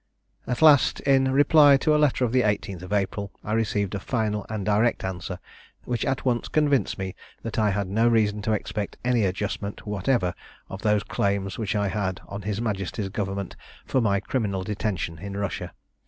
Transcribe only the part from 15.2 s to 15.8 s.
Russia.